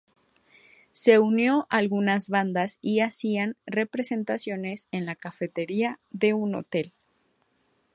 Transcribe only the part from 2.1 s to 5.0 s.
bandas y hacían presentaciones